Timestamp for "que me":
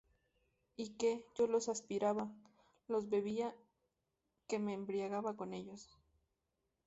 4.47-4.73